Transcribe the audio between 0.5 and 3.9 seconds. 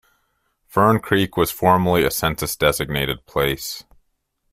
Fern Creek was formerly a census-designated place.